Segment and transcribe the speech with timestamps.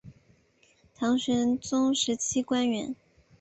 [0.95, 2.95] 唐玄宗时期官员。